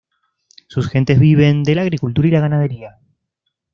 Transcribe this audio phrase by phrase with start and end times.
[0.67, 2.97] Sus gentes viven de la agricultura y la ganadería.